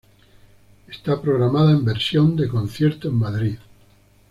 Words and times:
Está 0.87 1.21
programada 1.21 1.73
en 1.73 1.85
versión 1.85 2.35
de 2.35 2.47
concierto 2.47 3.07
en 3.09 3.13
Madrid. 3.17 3.57